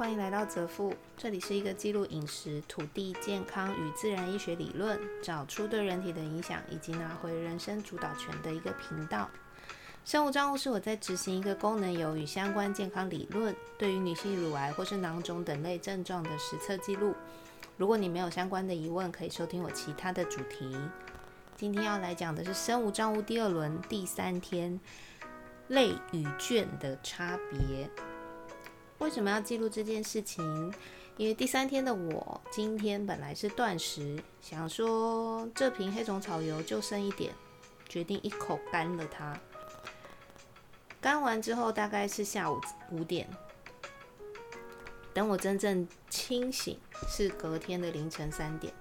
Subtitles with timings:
[0.00, 9.28] 欢迎来到泽富，这里是一个记录饮食、土地健康与自然医学理论，找出对人体的影响，以及拿回人生主导权的一个频道。
[10.06, 17.14] 生物账户是我在执行一个功能有与相关健康理论，对于女性乳癌或是囊肿等类症状的实测记录。
[17.76, 20.74] 如果你没有相关的疑问，可以收听我其他的主题。
[21.58, 24.80] 今天要来讲的是生物账户第二轮第三天，
[25.68, 27.90] 类与倦的差别。
[29.00, 30.72] 为什么要记录这件事情？
[31.16, 37.34] 因为第三天的我今天本来是断食，想说这瓶黑种草油就剩一点，
[37.88, 39.38] 决定一口干了它。
[41.00, 42.60] 干完之后大概是下午
[42.90, 43.26] 五点，
[45.14, 48.72] 等我真正清醒是隔天的凌晨三点。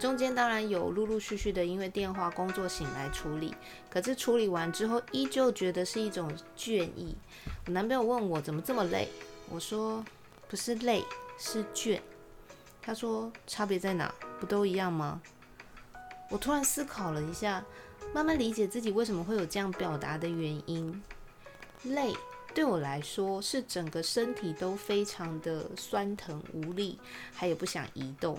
[0.00, 3.54] 中间当然有陆陆续续的因为电话工作醒来处理，
[3.90, 7.16] 可是处理完之后依旧觉得是一种倦意。
[7.66, 9.08] 我男朋友问我怎么这么累？
[9.50, 10.04] 我说
[10.48, 11.04] 不是累，
[11.38, 12.00] 是倦。
[12.82, 14.14] 他说差别在哪？
[14.40, 15.20] 不都一样吗？
[16.30, 17.64] 我突然思考了一下，
[18.14, 21.02] 慢慢理解自己为什么会有这样表达的原因。
[21.84, 22.14] 累
[22.54, 26.98] 对我来说是整个身体都非常的酸疼无力，
[27.32, 28.38] 还有不想移动，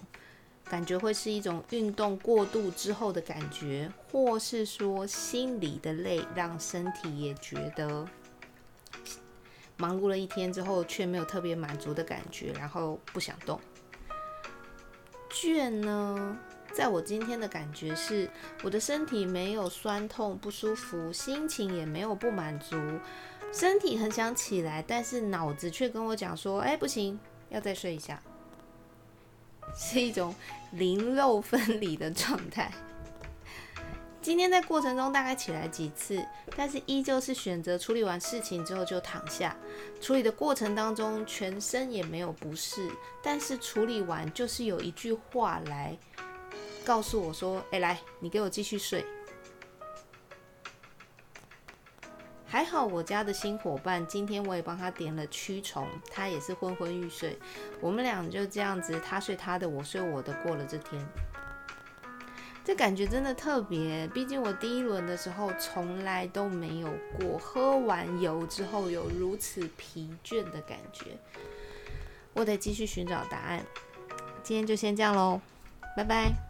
[0.65, 8.07] 感觉会是一种运动过度之后的感觉，或是说心里的累让身体也觉得。
[9.79, 13.59] 忙碌了一天之后，却没有特别满足的感觉，然后不想动。
[15.31, 16.37] 倦呢，
[16.73, 18.29] 在我今天的感觉是，
[18.61, 22.75] 我的身体没有酸痛不舒服，心情也没有不满足，
[23.53, 27.17] 身体很想起来，但是脑子却跟我讲说：“哎，不行，
[27.49, 28.21] 要再睡一下。”
[29.73, 30.35] 是一种
[30.71, 32.69] 灵肉分离的状态。
[34.21, 36.23] 今天在过程中大概起来几次，
[36.55, 39.55] 但是依旧是选择处理完事情之后就躺下。
[40.01, 42.91] 处理的过程当中，全身也没有不适，
[43.23, 45.97] 但是处理完就是有一句话来
[46.85, 49.05] 告诉我说：“哎，来，你给我继续睡。”
[52.45, 57.39] 还好我家的新伙伴，今天我也帮他点了驱虫，他也是昏昏欲睡。
[57.79, 61.07] 我们俩就这样子，他睡他的，我睡我的，过了这天。
[62.63, 71.17] 这感觉真的特别，毕竟我第一轮的时候从来都没有过，喝完油之后有如此疲倦的感觉。
[72.33, 73.65] 我得继续寻找答案。
[74.43, 75.41] 今天就先这样喽，
[75.97, 76.48] 拜拜。